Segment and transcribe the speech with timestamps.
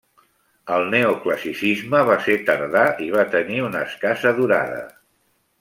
[0.77, 4.85] El Neoclassicisme va ser tardà i va tenir una escassa durada.